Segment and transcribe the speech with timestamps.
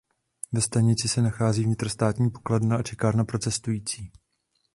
[0.51, 4.11] Ve stanici se nachází vnitrostátní pokladna a čekárna pro cestující.